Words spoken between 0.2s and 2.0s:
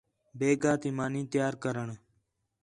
بیگھا تی مانی تیار کرݨ